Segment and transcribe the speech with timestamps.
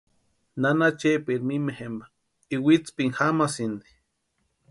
[0.61, 2.05] Nana Chepaeri mimi jempa
[2.55, 3.89] iwitsïpini jamasïnti.